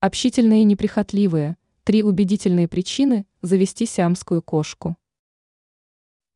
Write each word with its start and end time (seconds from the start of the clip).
Общительные 0.00 0.62
и 0.62 0.64
неприхотливые– 0.64 1.56
три 1.82 2.04
убедительные 2.04 2.68
причины 2.68 3.26
завести 3.42 3.84
сиамскую 3.84 4.40
кошку. 4.42 4.96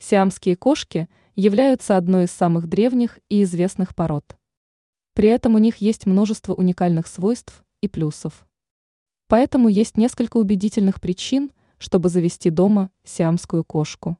Сиамские 0.00 0.56
кошки 0.56 1.08
являются 1.36 1.96
одной 1.96 2.24
из 2.24 2.32
самых 2.32 2.66
древних 2.66 3.20
и 3.28 3.44
известных 3.44 3.94
пород. 3.94 4.36
При 5.14 5.28
этом 5.28 5.54
у 5.54 5.58
них 5.58 5.76
есть 5.76 6.06
множество 6.06 6.54
уникальных 6.54 7.06
свойств 7.06 7.62
и 7.80 7.86
плюсов. 7.86 8.48
Поэтому 9.28 9.68
есть 9.68 9.96
несколько 9.96 10.38
убедительных 10.38 11.00
причин, 11.00 11.52
чтобы 11.78 12.08
завести 12.08 12.50
дома 12.50 12.90
сиамскую 13.04 13.62
кошку. 13.62 14.18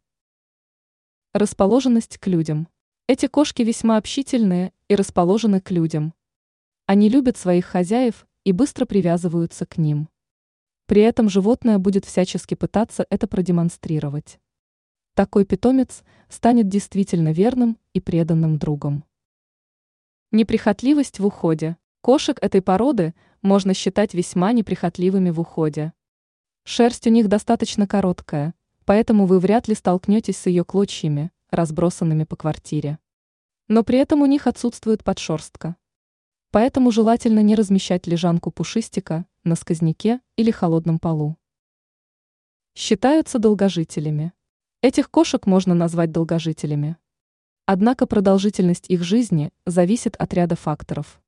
Расположенность 1.32 2.16
к 2.18 2.29
людям. 2.29 2.68
Эти 3.09 3.27
кошки 3.27 3.62
весьма 3.62 3.96
общительные 3.96 4.72
и 4.86 4.95
расположены 4.95 5.61
к 5.61 5.72
людям. 5.72 6.14
Они 6.86 7.09
любят 7.09 7.36
своих 7.36 7.64
хозяев 7.64 8.24
и 8.45 8.52
быстро 8.52 8.86
привязываются 8.86 9.66
к 9.66 9.79
ним. 9.79 10.08
При 10.86 11.02
этом 11.02 11.29
животное 11.29 11.79
будет 11.79 12.04
всячески 12.04 12.54
пытаться 12.54 13.07
это 13.08 13.26
продемонстрировать. 13.26 14.40
Такой 15.14 15.44
питомец 15.44 16.03
станет 16.29 16.68
действительно 16.68 17.32
верным 17.32 17.79
и 17.93 18.00
преданным 18.00 18.58
другом. 18.58 19.04
Неприхотливость 20.31 21.18
в 21.18 21.26
уходе. 21.26 21.76
Кошек 22.00 22.39
этой 22.40 22.62
породы 22.62 23.14
можно 23.43 23.75
считать 23.75 24.14
весьма 24.14 24.53
неприхотливыми 24.53 25.31
в 25.31 25.40
уходе. 25.40 25.93
Шерсть 26.64 27.06
у 27.06 27.11
них 27.11 27.29
достаточно 27.29 27.86
короткая, 27.86 28.54
поэтому 28.84 29.26
вы 29.26 29.39
вряд 29.39 29.68
ли 29.68 29.75
столкнетесь 29.75 30.39
с 30.39 30.46
ее 30.46 30.64
клочьями, 30.64 31.31
разбросанными 31.50 32.25
по 32.25 32.36
квартире. 32.36 32.98
Но 33.69 33.84
при 33.84 33.98
этом 33.98 34.22
у 34.22 34.27
них 34.27 34.47
отсутствует 34.47 35.05
подшерстка. 35.05 35.77
Поэтому 36.52 36.91
желательно 36.91 37.41
не 37.41 37.55
размещать 37.55 38.06
лежанку 38.06 38.50
пушистика 38.50 39.24
на 39.42 39.55
сквозняке 39.55 40.20
или 40.36 40.50
холодном 40.50 40.98
полу. 40.98 41.38
Считаются 42.75 43.39
долгожителями. 43.39 44.34
Этих 44.83 45.11
кошек 45.11 45.47
можно 45.47 45.72
назвать 45.72 46.12
долгожителями. 46.12 46.98
Однако 47.64 48.06
продолжительность 48.06 48.91
их 48.91 49.03
жизни 49.03 49.50
зависит 49.64 50.14
от 50.17 50.34
ряда 50.34 50.55
факторов. 50.55 51.22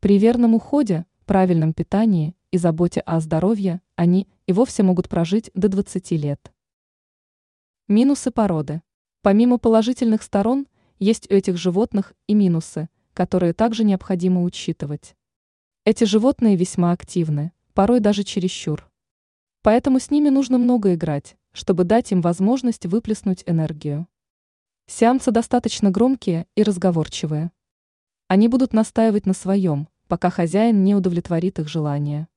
При 0.00 0.16
верном 0.16 0.54
уходе, 0.54 1.04
правильном 1.26 1.74
питании 1.74 2.34
и 2.50 2.56
заботе 2.56 3.00
о 3.00 3.20
здоровье 3.20 3.82
они 3.96 4.28
и 4.46 4.54
вовсе 4.54 4.82
могут 4.82 5.10
прожить 5.10 5.50
до 5.52 5.68
20 5.68 6.10
лет. 6.12 6.54
Минусы 7.86 8.30
породы. 8.30 8.80
Помимо 9.20 9.58
положительных 9.58 10.22
сторон, 10.22 10.66
есть 10.98 11.30
у 11.30 11.34
этих 11.34 11.58
животных 11.58 12.14
и 12.26 12.32
минусы– 12.32 12.88
которые 13.18 13.52
также 13.52 13.82
необходимо 13.82 14.44
учитывать. 14.44 15.16
Эти 15.84 16.04
животные 16.04 16.54
весьма 16.54 16.92
активны, 16.92 17.50
порой 17.74 17.98
даже 17.98 18.22
чересчур. 18.22 18.88
Поэтому 19.62 19.98
с 19.98 20.12
ними 20.12 20.28
нужно 20.28 20.56
много 20.56 20.94
играть, 20.94 21.36
чтобы 21.50 21.82
дать 21.82 22.12
им 22.12 22.20
возможность 22.20 22.86
выплеснуть 22.86 23.42
энергию. 23.46 24.06
Сиамцы 24.86 25.32
достаточно 25.32 25.90
громкие 25.90 26.46
и 26.54 26.62
разговорчивые. 26.62 27.50
Они 28.28 28.46
будут 28.46 28.72
настаивать 28.72 29.26
на 29.26 29.34
своем, 29.34 29.88
пока 30.06 30.30
хозяин 30.30 30.84
не 30.84 30.94
удовлетворит 30.94 31.58
их 31.58 31.66
желания. 31.66 32.28